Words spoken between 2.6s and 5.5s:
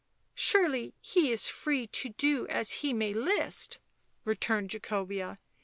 he may list," returned Jacobea.